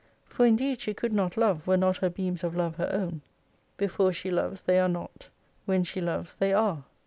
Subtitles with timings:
[0.25, 3.21] For indeed she could not love, were not her beams of love her own.
[3.77, 5.29] Before she loves they are not,
[5.65, 6.85] when she loves they are.